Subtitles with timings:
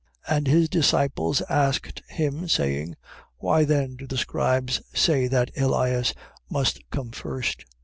[0.27, 0.37] 17:10.
[0.37, 2.95] And his disciples asked him, saying:
[3.37, 6.15] Why then do the scribes say that Elias
[6.49, 7.65] must come first?